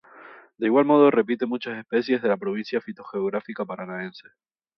De 0.57 0.65
igual 0.65 0.85
modo, 0.85 1.11
repite 1.11 1.45
muchas 1.45 1.77
especies 1.77 2.23
de 2.23 2.27
la 2.27 2.35
Provincia 2.37 2.81
fitogeográfica 2.81 3.63
Paranaense. 3.65 4.29